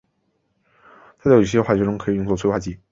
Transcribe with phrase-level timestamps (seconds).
[1.19, 2.75] 它在有机化学中可以用作催化剂。